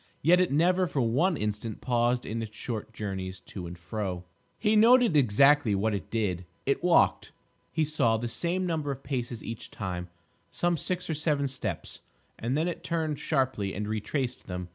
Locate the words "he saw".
7.71-8.17